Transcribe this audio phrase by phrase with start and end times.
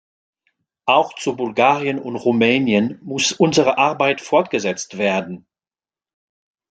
[0.87, 5.45] Auch zu Bulgarien und Rumänien muss unsere Arbeit fortgesetzt werden.